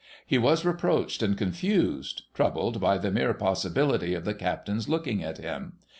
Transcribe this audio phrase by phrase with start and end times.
[0.25, 5.37] He was reproached and confused,— troubled by the mere possibility of the captain's looking at
[5.37, 5.73] him.